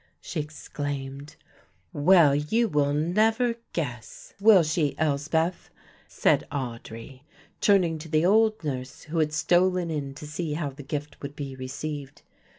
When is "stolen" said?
9.31-9.91